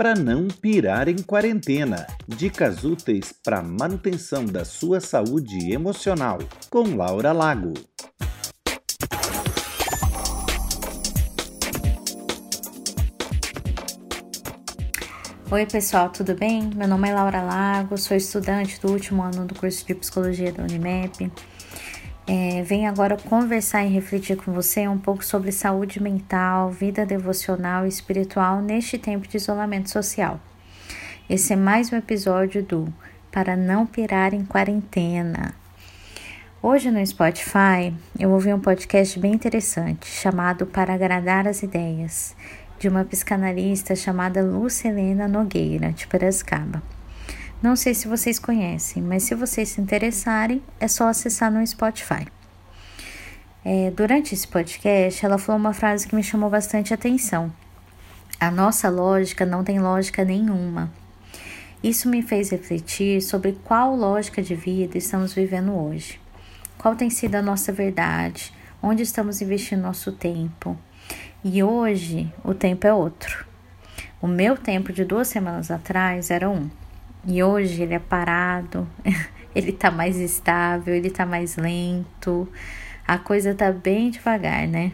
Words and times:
para 0.00 0.14
não 0.14 0.48
pirar 0.48 1.10
em 1.10 1.18
quarentena. 1.18 2.06
Dicas 2.26 2.84
úteis 2.84 3.34
para 3.44 3.60
manutenção 3.60 4.46
da 4.46 4.64
sua 4.64 4.98
saúde 4.98 5.74
emocional. 5.74 6.38
Com 6.70 6.96
Laura 6.96 7.32
Lago. 7.32 7.74
Oi, 15.50 15.66
pessoal, 15.66 16.08
tudo 16.08 16.34
bem? 16.34 16.70
Meu 16.74 16.88
nome 16.88 17.10
é 17.10 17.12
Laura 17.12 17.42
Lago, 17.42 17.98
sou 17.98 18.16
estudante 18.16 18.80
do 18.80 18.90
último 18.90 19.22
ano 19.22 19.44
do 19.44 19.54
curso 19.54 19.86
de 19.86 19.94
Psicologia 19.94 20.50
da 20.50 20.62
Unimep. 20.62 21.30
É, 22.32 22.62
venho 22.62 22.88
agora 22.88 23.16
conversar 23.16 23.84
e 23.84 23.88
refletir 23.88 24.36
com 24.36 24.52
você 24.52 24.86
um 24.86 24.96
pouco 24.96 25.24
sobre 25.24 25.50
saúde 25.50 26.00
mental, 26.00 26.70
vida 26.70 27.04
devocional 27.04 27.84
e 27.84 27.88
espiritual 27.88 28.62
neste 28.62 28.96
tempo 28.96 29.26
de 29.26 29.36
isolamento 29.36 29.90
social. 29.90 30.38
Esse 31.28 31.54
é 31.54 31.56
mais 31.56 31.92
um 31.92 31.96
episódio 31.96 32.62
do 32.62 32.86
Para 33.32 33.56
Não 33.56 33.84
Pirar 33.84 34.32
em 34.32 34.44
Quarentena. 34.44 35.56
Hoje 36.62 36.88
no 36.92 37.04
Spotify 37.04 37.92
eu 38.16 38.30
ouvi 38.30 38.54
um 38.54 38.60
podcast 38.60 39.18
bem 39.18 39.32
interessante 39.32 40.06
chamado 40.06 40.66
Para 40.66 40.94
Agradar 40.94 41.48
as 41.48 41.64
Ideias 41.64 42.36
de 42.78 42.88
uma 42.88 43.04
psicanalista 43.04 43.96
chamada 43.96 44.40
Lucelena 44.40 45.26
Nogueira, 45.26 45.90
de 45.90 46.06
Piracicaba. 46.06 46.80
Não 47.62 47.76
sei 47.76 47.92
se 47.92 48.08
vocês 48.08 48.38
conhecem, 48.38 49.02
mas 49.02 49.24
se 49.24 49.34
vocês 49.34 49.68
se 49.68 49.82
interessarem, 49.82 50.62
é 50.80 50.88
só 50.88 51.08
acessar 51.08 51.52
no 51.52 51.66
Spotify. 51.66 52.26
É, 53.62 53.90
durante 53.90 54.34
esse 54.34 54.48
podcast, 54.48 55.26
ela 55.26 55.36
falou 55.36 55.60
uma 55.60 55.74
frase 55.74 56.08
que 56.08 56.14
me 56.14 56.22
chamou 56.22 56.48
bastante 56.48 56.94
atenção. 56.94 57.52
A 58.40 58.50
nossa 58.50 58.88
lógica 58.88 59.44
não 59.44 59.62
tem 59.62 59.78
lógica 59.78 60.24
nenhuma. 60.24 60.90
Isso 61.82 62.08
me 62.08 62.22
fez 62.22 62.48
refletir 62.48 63.20
sobre 63.20 63.52
qual 63.62 63.94
lógica 63.94 64.40
de 64.40 64.54
vida 64.54 64.96
estamos 64.96 65.34
vivendo 65.34 65.72
hoje. 65.72 66.18
Qual 66.78 66.96
tem 66.96 67.10
sido 67.10 67.34
a 67.34 67.42
nossa 67.42 67.70
verdade? 67.70 68.54
Onde 68.82 69.02
estamos 69.02 69.42
investindo 69.42 69.82
nosso 69.82 70.12
tempo? 70.12 70.78
E 71.44 71.62
hoje 71.62 72.32
o 72.42 72.54
tempo 72.54 72.86
é 72.86 72.94
outro. 72.94 73.46
O 74.22 74.26
meu 74.26 74.56
tempo 74.56 74.94
de 74.94 75.04
duas 75.04 75.28
semanas 75.28 75.70
atrás 75.70 76.30
era 76.30 76.48
um. 76.48 76.70
E 77.26 77.42
hoje 77.42 77.82
ele 77.82 77.94
é 77.94 77.98
parado, 77.98 78.88
ele 79.54 79.72
tá 79.72 79.90
mais 79.90 80.16
estável, 80.16 80.94
ele 80.94 81.10
tá 81.10 81.26
mais 81.26 81.56
lento. 81.56 82.48
A 83.06 83.18
coisa 83.18 83.54
tá 83.54 83.70
bem 83.70 84.10
devagar, 84.10 84.66
né? 84.66 84.92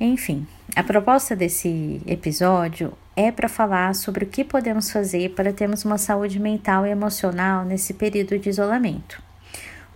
Enfim, 0.00 0.46
a 0.74 0.82
proposta 0.82 1.34
desse 1.34 2.02
episódio 2.06 2.92
é 3.14 3.32
para 3.32 3.48
falar 3.48 3.94
sobre 3.94 4.24
o 4.24 4.28
que 4.28 4.44
podemos 4.44 4.90
fazer 4.90 5.30
para 5.30 5.52
termos 5.52 5.84
uma 5.84 5.96
saúde 5.96 6.38
mental 6.38 6.86
e 6.86 6.90
emocional 6.90 7.64
nesse 7.64 7.94
período 7.94 8.38
de 8.38 8.50
isolamento. 8.50 9.25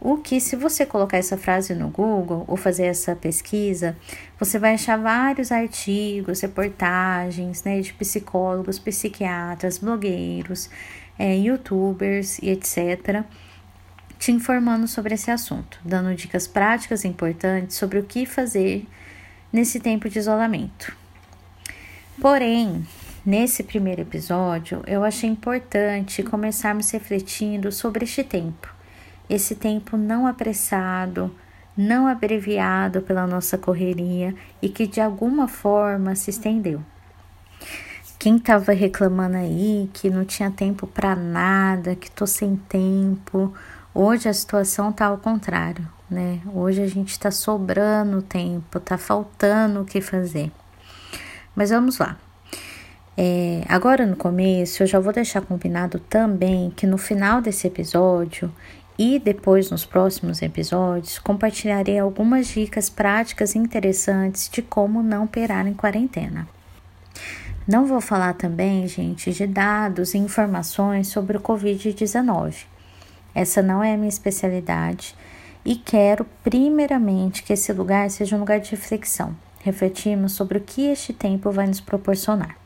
O 0.02 0.16
que, 0.16 0.40
se 0.40 0.56
você 0.56 0.86
colocar 0.86 1.18
essa 1.18 1.36
frase 1.36 1.74
no 1.74 1.90
Google 1.90 2.46
ou 2.48 2.56
fazer 2.56 2.86
essa 2.86 3.14
pesquisa, 3.14 3.94
você 4.38 4.58
vai 4.58 4.72
achar 4.72 4.96
vários 4.96 5.52
artigos, 5.52 6.40
reportagens 6.40 7.62
né, 7.64 7.82
de 7.82 7.92
psicólogos, 7.92 8.78
psiquiatras, 8.78 9.76
blogueiros, 9.76 10.70
é, 11.18 11.36
youtubers 11.36 12.38
e 12.38 12.48
etc., 12.48 13.24
te 14.18 14.32
informando 14.32 14.88
sobre 14.88 15.14
esse 15.14 15.30
assunto, 15.30 15.78
dando 15.84 16.14
dicas 16.14 16.46
práticas 16.46 17.04
importantes 17.04 17.76
sobre 17.76 17.98
o 17.98 18.02
que 18.02 18.24
fazer 18.24 18.86
nesse 19.52 19.80
tempo 19.80 20.08
de 20.08 20.18
isolamento. 20.18 20.96
Porém, 22.18 22.86
nesse 23.24 23.62
primeiro 23.62 24.00
episódio, 24.00 24.82
eu 24.86 25.04
achei 25.04 25.28
importante 25.28 26.22
começarmos 26.22 26.90
refletindo 26.90 27.70
sobre 27.70 28.04
este 28.04 28.24
tempo 28.24 28.79
esse 29.30 29.54
tempo 29.54 29.96
não 29.96 30.26
apressado, 30.26 31.34
não 31.76 32.08
abreviado 32.08 33.00
pela 33.00 33.28
nossa 33.28 33.56
correria 33.56 34.34
e 34.60 34.68
que 34.68 34.88
de 34.88 35.00
alguma 35.00 35.46
forma 35.46 36.16
se 36.16 36.30
estendeu. 36.30 36.82
Quem 38.18 38.36
estava 38.36 38.72
reclamando 38.72 39.36
aí 39.36 39.88
que 39.94 40.10
não 40.10 40.24
tinha 40.24 40.50
tempo 40.50 40.86
para 40.86 41.14
nada, 41.14 41.94
que 41.94 42.10
tô 42.10 42.26
sem 42.26 42.56
tempo, 42.56 43.54
hoje 43.94 44.28
a 44.28 44.34
situação 44.34 44.92
tá 44.92 45.06
ao 45.06 45.16
contrário, 45.16 45.88
né? 46.10 46.40
Hoje 46.52 46.82
a 46.82 46.86
gente 46.86 47.12
está 47.12 47.30
sobrando 47.30 48.20
tempo, 48.20 48.78
tá 48.80 48.98
faltando 48.98 49.80
o 49.80 49.84
que 49.86 50.02
fazer. 50.02 50.50
Mas 51.54 51.70
vamos 51.70 51.98
lá. 51.98 52.18
É, 53.16 53.62
agora 53.68 54.04
no 54.06 54.16
começo, 54.16 54.82
eu 54.82 54.86
já 54.86 54.98
vou 54.98 55.12
deixar 55.12 55.40
combinado 55.42 55.98
também 55.98 56.70
que 56.70 56.86
no 56.86 56.98
final 56.98 57.40
desse 57.40 57.66
episódio 57.66 58.52
e 59.02 59.18
depois, 59.18 59.70
nos 59.70 59.86
próximos 59.86 60.42
episódios, 60.42 61.18
compartilharei 61.18 61.98
algumas 61.98 62.48
dicas 62.48 62.90
práticas 62.90 63.56
interessantes 63.56 64.46
de 64.50 64.60
como 64.60 65.02
não 65.02 65.26
perar 65.26 65.66
em 65.66 65.72
quarentena. 65.72 66.46
Não 67.66 67.86
vou 67.86 68.02
falar 68.02 68.34
também, 68.34 68.86
gente, 68.86 69.32
de 69.32 69.46
dados 69.46 70.12
e 70.12 70.18
informações 70.18 71.08
sobre 71.08 71.38
o 71.38 71.40
Covid-19. 71.40 72.66
Essa 73.34 73.62
não 73.62 73.82
é 73.82 73.94
a 73.94 73.96
minha 73.96 74.10
especialidade 74.10 75.16
e 75.64 75.76
quero, 75.76 76.26
primeiramente, 76.44 77.42
que 77.42 77.54
esse 77.54 77.72
lugar 77.72 78.10
seja 78.10 78.36
um 78.36 78.40
lugar 78.40 78.60
de 78.60 78.72
reflexão. 78.72 79.34
Refletirmos 79.60 80.32
sobre 80.32 80.58
o 80.58 80.60
que 80.60 80.82
este 80.82 81.14
tempo 81.14 81.50
vai 81.50 81.66
nos 81.66 81.80
proporcionar. 81.80 82.59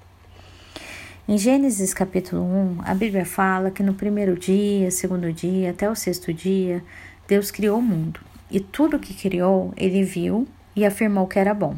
Em 1.26 1.38
Gênesis 1.38 1.94
capítulo 1.94 2.42
1, 2.42 2.82
a 2.84 2.94
Bíblia 2.94 3.24
fala 3.24 3.70
que 3.70 3.82
no 3.82 3.94
primeiro 3.94 4.38
dia, 4.38 4.90
segundo 4.90 5.32
dia, 5.32 5.70
até 5.70 5.88
o 5.88 5.94
sexto 5.94 6.34
dia, 6.34 6.84
Deus 7.26 7.50
criou 7.50 7.78
o 7.78 7.82
mundo. 7.82 8.20
E 8.50 8.60
tudo 8.60 8.98
que 8.98 9.14
criou, 9.14 9.72
ele 9.74 10.04
viu 10.04 10.46
e 10.76 10.84
afirmou 10.84 11.26
que 11.26 11.38
era 11.38 11.54
bom. 11.54 11.76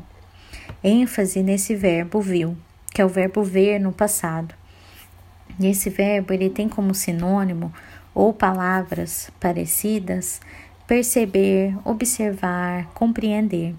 ênfase 0.83 1.45
nesse 1.45 1.77
verbo 1.77 2.21
viu, 2.21 2.57
que 2.93 3.01
é 3.01 3.05
o 3.05 3.09
verbo 3.09 3.45
ver 3.45 3.79
no 3.79 3.93
passado. 3.93 4.53
E 5.61 5.69
esse 5.69 5.91
verbo 5.91 6.33
ele 6.33 6.51
tem 6.51 6.69
como 6.69 6.93
sinônimo 6.93 7.73
ou 8.13 8.33
palavras 8.33 9.31
parecidas 9.39 10.41
perceber, 10.89 11.73
observar, 11.85 12.87
compreender. 12.95 13.77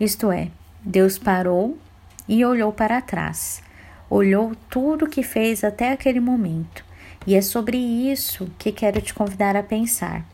Isto 0.00 0.32
é, 0.32 0.48
Deus 0.82 1.16
parou 1.16 1.78
e 2.28 2.44
olhou 2.44 2.72
para 2.72 3.00
trás 3.00 3.64
olhou 4.08 4.54
tudo 4.70 5.08
que 5.08 5.22
fez 5.22 5.64
até 5.64 5.92
aquele 5.92 6.20
momento. 6.20 6.84
E 7.26 7.34
é 7.34 7.42
sobre 7.42 7.76
isso 7.76 8.48
que 8.58 8.70
quero 8.70 9.00
te 9.00 9.12
convidar 9.12 9.56
a 9.56 9.62
pensar. 9.62 10.24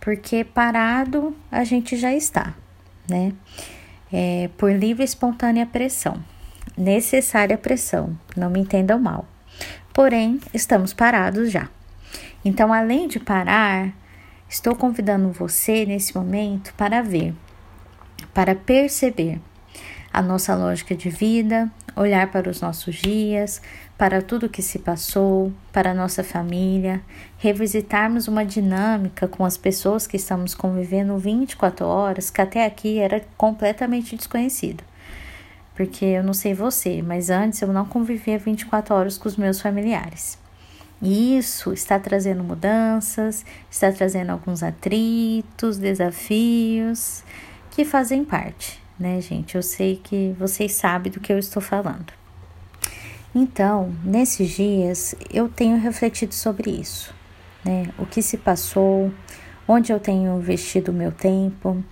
Porque 0.00 0.44
parado 0.44 1.34
a 1.50 1.64
gente 1.64 1.96
já 1.96 2.14
está, 2.14 2.54
né? 3.08 3.32
É, 4.12 4.48
por 4.56 4.70
livre 4.72 5.02
e 5.02 5.04
espontânea 5.04 5.66
pressão. 5.66 6.22
Necessária 6.76 7.56
pressão, 7.56 8.16
não 8.36 8.50
me 8.50 8.60
entendam 8.60 8.98
mal. 8.98 9.26
Porém, 9.92 10.38
estamos 10.52 10.92
parados 10.92 11.50
já. 11.50 11.68
Então, 12.44 12.72
além 12.72 13.08
de 13.08 13.18
parar, 13.18 13.92
estou 14.48 14.76
convidando 14.76 15.32
você 15.32 15.86
nesse 15.86 16.14
momento 16.14 16.72
para 16.74 17.02
ver, 17.02 17.34
para 18.32 18.54
perceber 18.54 19.40
a 20.16 20.22
nossa 20.22 20.54
lógica 20.54 20.96
de 20.96 21.10
vida, 21.10 21.70
olhar 21.94 22.30
para 22.30 22.48
os 22.48 22.62
nossos 22.62 22.94
dias, 22.94 23.60
para 23.98 24.22
tudo 24.22 24.48
que 24.48 24.62
se 24.62 24.78
passou, 24.78 25.52
para 25.70 25.90
a 25.90 25.94
nossa 25.94 26.24
família, 26.24 27.02
revisitarmos 27.36 28.26
uma 28.26 28.42
dinâmica 28.42 29.28
com 29.28 29.44
as 29.44 29.58
pessoas 29.58 30.06
que 30.06 30.16
estamos 30.16 30.54
convivendo 30.54 31.18
24 31.18 31.84
horas, 31.84 32.30
que 32.30 32.40
até 32.40 32.64
aqui 32.64 32.98
era 32.98 33.22
completamente 33.36 34.16
desconhecido. 34.16 34.82
Porque 35.74 36.06
eu 36.06 36.22
não 36.22 36.32
sei 36.32 36.54
você, 36.54 37.02
mas 37.02 37.28
antes 37.28 37.60
eu 37.60 37.68
não 37.68 37.84
convivia 37.84 38.38
24 38.38 38.94
horas 38.94 39.18
com 39.18 39.28
os 39.28 39.36
meus 39.36 39.60
familiares. 39.60 40.38
E 41.02 41.36
isso 41.36 41.74
está 41.74 41.98
trazendo 41.98 42.42
mudanças, 42.42 43.44
está 43.70 43.92
trazendo 43.92 44.30
alguns 44.30 44.62
atritos, 44.62 45.76
desafios 45.76 47.22
que 47.70 47.84
fazem 47.84 48.24
parte 48.24 48.85
né, 48.98 49.20
gente? 49.20 49.54
Eu 49.54 49.62
sei 49.62 50.00
que 50.02 50.34
vocês 50.38 50.72
sabem 50.72 51.12
do 51.12 51.20
que 51.20 51.32
eu 51.32 51.38
estou 51.38 51.62
falando. 51.62 52.12
Então, 53.34 53.92
nesses 54.02 54.50
dias, 54.50 55.14
eu 55.32 55.48
tenho 55.48 55.78
refletido 55.78 56.34
sobre 56.34 56.70
isso, 56.70 57.14
né? 57.64 57.90
O 57.98 58.06
que 58.06 58.22
se 58.22 58.38
passou, 58.38 59.12
onde 59.68 59.92
eu 59.92 60.00
tenho 60.00 60.38
investido 60.38 60.90
o 60.90 60.94
meu 60.94 61.12
tempo. 61.12 61.82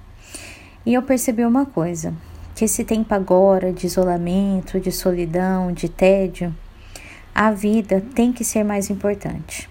E 0.87 0.95
eu 0.95 1.03
percebi 1.03 1.45
uma 1.45 1.67
coisa: 1.67 2.15
que 2.55 2.65
esse 2.65 2.85
tempo 2.85 3.15
agora 3.15 3.73
de 3.73 3.87
isolamento, 3.87 4.81
de 4.81 4.91
solidão, 4.91 5.73
de 5.73 5.89
tédio, 5.89 6.55
a 7.35 7.51
vida 7.51 8.01
tem 8.15 8.33
que 8.33 8.45
ser 8.45 8.65
mais 8.65 8.89
importante 8.89 9.69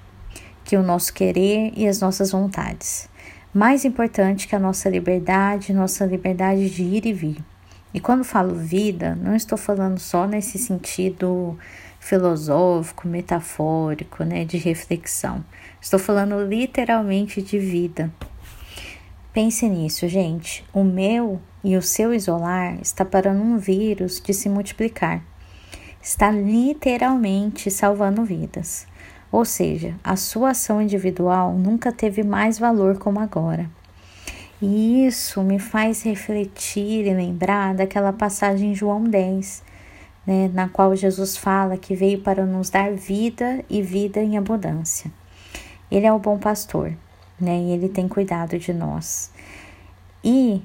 que 0.64 0.78
o 0.78 0.84
nosso 0.84 1.14
querer 1.14 1.74
e 1.76 1.88
as 1.88 2.00
nossas 2.00 2.32
vontades 2.32 3.10
mais 3.54 3.86
importante 3.86 4.48
que 4.48 4.56
a 4.56 4.60
nossa 4.60 4.90
liberdade, 4.90 5.74
nossa 5.74 6.06
liberdade 6.06 6.70
de 6.70 6.84
ir 6.84 7.06
e 7.06 7.14
vir. 7.14 7.38
E 7.94 8.00
quando 8.00 8.24
falo 8.24 8.56
vida, 8.56 9.16
não 9.16 9.36
estou 9.36 9.58
falando 9.58 10.00
só 10.00 10.26
nesse 10.26 10.58
sentido 10.58 11.56
filosófico, 12.00 13.08
metafórico, 13.08 14.24
né, 14.24 14.44
de 14.44 14.58
reflexão. 14.58 15.46
Estou 15.80 16.00
falando 16.00 16.44
literalmente 16.44 17.42
de 17.42 17.60
vida. 17.60 18.12
Pense 19.32 19.70
nisso, 19.70 20.08
gente. 20.08 20.66
O 20.74 20.84
meu 20.84 21.40
e 21.64 21.78
o 21.78 21.82
seu 21.82 22.14
isolar 22.14 22.78
está 22.82 23.06
parando 23.06 23.42
um 23.42 23.58
vírus 23.58 24.20
de 24.20 24.34
se 24.34 24.50
multiplicar. 24.50 25.24
Está 26.02 26.32
literalmente 26.32 27.70
salvando 27.70 28.26
vidas. 28.26 28.86
Ou 29.34 29.44
seja, 29.44 29.96
a 30.04 30.16
sua 30.16 30.52
ação 30.52 30.80
individual 30.80 31.54
nunca 31.54 31.92
teve 31.92 32.22
mais 32.22 32.60
valor 32.60 33.00
como 33.00 33.20
agora. 33.20 33.68
E 34.62 35.08
isso 35.08 35.42
me 35.42 35.58
faz 35.58 36.04
refletir 36.04 37.08
e 37.08 37.14
lembrar 37.16 37.74
daquela 37.74 38.14
passagem 38.14 38.74
em 38.74 38.76
João 38.76 39.04
10, 39.04 39.64
né, 40.28 40.52
na 40.54 40.70
qual 40.70 40.96
Jesus 40.96 41.36
fala 41.36 41.78
que 41.78 41.96
veio 41.96 42.22
para 42.22 42.46
nos 42.46 42.70
dar 42.70 42.94
vida 42.94 43.66
e 43.68 43.82
vida 43.82 44.22
em 44.22 44.38
abundância. 44.38 45.12
Ele 45.90 46.06
é 46.06 46.14
o 46.14 46.20
bom 46.20 46.38
pastor, 46.38 46.94
né, 47.42 47.58
e 47.58 47.72
ele 47.72 47.90
tem 47.90 48.08
cuidado 48.08 48.60
de 48.60 48.72
nós. 48.72 49.32
E, 50.24 50.62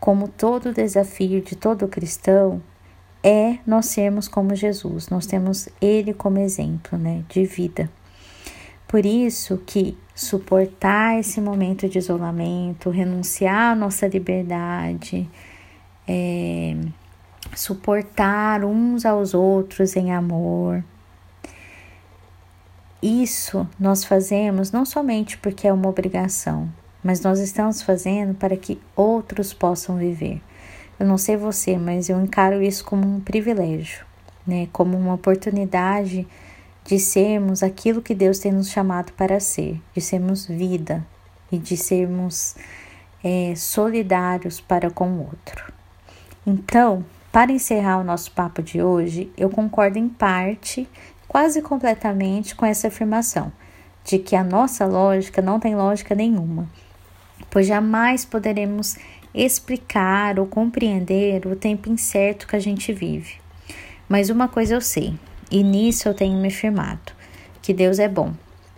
como 0.00 0.26
todo 0.26 0.74
desafio 0.74 1.40
de 1.40 1.54
todo 1.54 1.86
cristão, 1.86 2.60
é 3.22 3.58
nós 3.64 3.86
sermos 3.86 4.26
como 4.26 4.56
Jesus, 4.56 5.08
nós 5.08 5.24
temos 5.24 5.68
ele 5.80 6.12
como 6.12 6.38
exemplo, 6.40 6.98
né, 6.98 7.22
de 7.28 7.44
vida. 7.44 7.88
Por 8.88 9.04
isso 9.04 9.58
que 9.66 9.96
suportar 10.14 11.20
esse 11.20 11.42
momento 11.42 11.86
de 11.86 11.98
isolamento, 11.98 12.88
renunciar 12.88 13.72
à 13.72 13.74
nossa 13.74 14.08
liberdade, 14.08 15.28
é, 16.08 16.74
suportar 17.54 18.64
uns 18.64 19.04
aos 19.04 19.34
outros 19.34 19.94
em 19.94 20.10
amor. 20.10 20.82
Isso 23.02 23.68
nós 23.78 24.04
fazemos 24.04 24.72
não 24.72 24.86
somente 24.86 25.36
porque 25.36 25.68
é 25.68 25.72
uma 25.72 25.88
obrigação, 25.88 26.68
mas 27.04 27.20
nós 27.20 27.38
estamos 27.40 27.82
fazendo 27.82 28.34
para 28.34 28.56
que 28.56 28.80
outros 28.96 29.52
possam 29.52 29.98
viver. 29.98 30.40
Eu 30.98 31.06
não 31.06 31.18
sei 31.18 31.36
você, 31.36 31.76
mas 31.76 32.08
eu 32.08 32.18
encaro 32.20 32.62
isso 32.62 32.84
como 32.86 33.06
um 33.06 33.20
privilégio, 33.20 34.04
né? 34.46 34.66
Como 34.72 34.96
uma 34.96 35.14
oportunidade 35.14 36.26
de 36.88 36.98
sermos 36.98 37.62
aquilo 37.62 38.00
que 38.00 38.14
Deus 38.14 38.38
tem 38.38 38.50
nos 38.50 38.70
chamado 38.70 39.12
para 39.12 39.38
ser, 39.40 39.78
de 39.94 40.00
sermos 40.00 40.46
vida 40.46 41.06
e 41.52 41.58
de 41.58 41.76
sermos 41.76 42.56
é, 43.22 43.52
solidários 43.54 44.58
para 44.58 44.90
com 44.90 45.06
o 45.06 45.18
outro. 45.20 45.70
Então, 46.46 47.04
para 47.30 47.52
encerrar 47.52 47.98
o 47.98 48.04
nosso 48.04 48.32
papo 48.32 48.62
de 48.62 48.82
hoje, 48.82 49.30
eu 49.36 49.50
concordo 49.50 49.98
em 49.98 50.08
parte, 50.08 50.88
quase 51.28 51.60
completamente, 51.60 52.54
com 52.54 52.64
essa 52.64 52.88
afirmação 52.88 53.52
de 54.02 54.18
que 54.18 54.34
a 54.34 54.42
nossa 54.42 54.86
lógica 54.86 55.42
não 55.42 55.60
tem 55.60 55.76
lógica 55.76 56.14
nenhuma, 56.14 56.66
pois 57.50 57.66
jamais 57.66 58.24
poderemos 58.24 58.96
explicar 59.34 60.38
ou 60.38 60.46
compreender 60.46 61.46
o 61.46 61.54
tempo 61.54 61.90
incerto 61.90 62.46
que 62.46 62.56
a 62.56 62.60
gente 62.60 62.94
vive. 62.94 63.34
Mas 64.08 64.30
uma 64.30 64.48
coisa 64.48 64.72
eu 64.72 64.80
sei: 64.80 65.18
e 65.50 65.62
nisso 65.62 66.08
eu 66.08 66.14
tenho 66.14 66.38
me 66.38 66.50
firmado, 66.50 67.12
que 67.62 67.72
Deus 67.72 67.98
é 67.98 68.08
bom. 68.08 68.32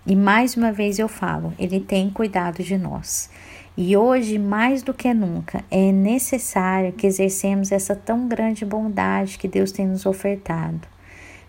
E 0.06 0.14
mais 0.14 0.56
uma 0.56 0.72
vez 0.72 0.98
eu 0.98 1.08
falo, 1.08 1.52
Ele 1.58 1.80
tem 1.80 2.10
cuidado 2.10 2.62
de 2.62 2.78
nós. 2.78 3.28
E 3.76 3.96
hoje, 3.96 4.38
mais 4.38 4.82
do 4.82 4.92
que 4.92 5.12
nunca, 5.14 5.64
é 5.70 5.90
necessário 5.92 6.92
que 6.92 7.06
exercemos 7.06 7.72
essa 7.72 7.94
tão 7.94 8.28
grande 8.28 8.64
bondade 8.64 9.38
que 9.38 9.48
Deus 9.48 9.72
tem 9.72 9.86
nos 9.86 10.06
ofertado. 10.06 10.80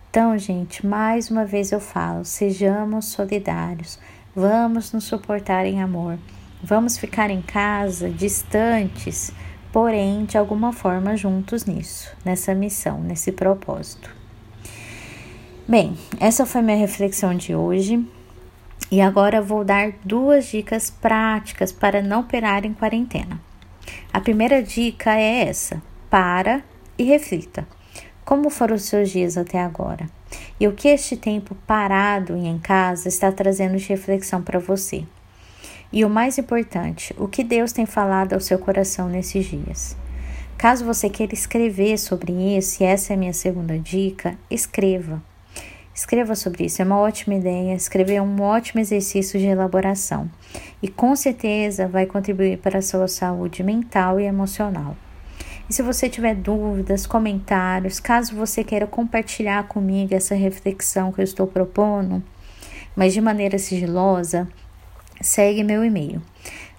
Então, 0.10 0.38
gente, 0.38 0.86
mais 0.86 1.30
uma 1.30 1.46
vez 1.46 1.72
eu 1.72 1.80
falo: 1.80 2.24
sejamos 2.24 3.06
solidários, 3.06 4.00
vamos 4.36 4.92
nos 4.92 5.06
suportar 5.06 5.66
em 5.66 5.82
amor, 5.82 6.18
vamos 6.64 6.98
ficar 6.98 7.30
em 7.30 7.42
casa, 7.42 8.10
distantes, 8.10 9.32
porém, 9.72 10.26
de 10.26 10.38
alguma 10.38 10.72
forma, 10.72 11.18
juntos 11.18 11.66
nisso, 11.66 12.16
nessa 12.24 12.54
missão, 12.54 13.02
nesse 13.02 13.32
propósito. 13.32 14.21
Bem, 15.72 15.98
essa 16.20 16.46
foi 16.46 16.62
minha 16.62 16.76
reflexão 16.76 17.34
de 17.34 17.56
hoje. 17.56 18.06
E 18.92 19.00
agora 19.00 19.42
vou 19.42 19.64
dar 19.64 19.94
duas 20.04 20.48
dicas 20.48 20.90
práticas 20.90 21.72
para 21.72 22.02
não 22.02 22.26
perar 22.26 22.66
em 22.66 22.74
quarentena. 22.74 23.40
A 24.12 24.20
primeira 24.20 24.62
dica 24.62 25.18
é 25.18 25.48
essa: 25.48 25.82
para 26.10 26.62
e 26.98 27.06
reflita. 27.06 27.66
Como 28.26 28.50
foram 28.50 28.76
os 28.76 28.82
seus 28.84 29.12
dias 29.12 29.38
até 29.38 29.62
agora? 29.62 30.10
E 30.60 30.68
o 30.68 30.74
que 30.74 30.90
este 30.90 31.16
tempo 31.16 31.56
parado 31.66 32.36
e 32.36 32.48
em 32.48 32.60
casa 32.60 33.08
está 33.08 33.32
trazendo 33.32 33.78
de 33.78 33.88
reflexão 33.88 34.42
para 34.42 34.60
você? 34.60 35.06
E 35.90 36.04
o 36.04 36.10
mais 36.10 36.38
importante, 36.38 37.16
o 37.18 37.30
que 37.30 37.46
Deus 37.46 37.72
tem 37.72 37.86
falado 37.86 38.34
ao 38.34 38.42
seu 38.42 38.60
coração 38.60 39.08
nesses 39.08 39.46
dias? 39.46 39.96
Caso 40.58 40.84
você 40.84 41.10
queira 41.10 41.34
escrever 41.34 41.98
sobre 41.98 42.34
isso, 42.58 42.84
e 42.84 42.86
essa 42.86 43.14
é 43.14 43.16
a 43.16 43.18
minha 43.18 43.32
segunda 43.32 43.80
dica, 43.80 44.38
escreva. 44.50 45.31
Escreva 45.94 46.36
sobre 46.36 46.66
isso, 46.66 46.82
é 46.82 46.86
uma 46.86 46.98
ótima 46.98 47.36
ideia. 47.36 47.74
Escrever 47.74 48.16
é 48.16 48.22
um 48.22 48.42
ótimo 48.42 48.80
exercício 48.80 49.40
de 49.40 49.46
elaboração 49.46 50.30
e 50.82 50.88
com 50.88 51.16
certeza 51.16 51.88
vai 51.88 52.06
contribuir 52.06 52.58
para 52.58 52.80
a 52.80 52.82
sua 52.82 53.08
saúde 53.08 53.62
mental 53.62 54.20
e 54.20 54.24
emocional. 54.24 54.96
E 55.70 55.74
se 55.74 55.82
você 55.82 56.10
tiver 56.10 56.36
dúvidas, 56.36 57.06
comentários, 57.06 58.00
caso 58.00 58.36
você 58.36 58.64
queira 58.64 58.88
compartilhar 58.88 59.68
comigo 59.68 60.14
essa 60.14 60.36
reflexão 60.36 61.12
que 61.12 61.22
eu 61.22 61.24
estou 61.24 61.48
propondo, 61.48 62.22
mas 62.96 63.14
de 63.14 63.22
maneira 63.22 63.58
sigilosa, 63.58 64.48
segue 65.22 65.64
meu 65.64 65.84
e-mail 65.84 66.22